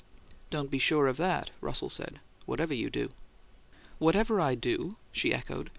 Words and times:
"Don't 0.49 0.71
be 0.71 0.79
sure 0.79 1.05
of 1.05 1.17
that," 1.17 1.51
Russell 1.61 1.91
said, 1.91 2.19
"whatever 2.47 2.73
you 2.73 2.89
do." 2.89 3.11
"'Whatever 3.99 4.41
I 4.41 4.55
do?'" 4.55 4.95
she 5.11 5.31
echoed. 5.31 5.69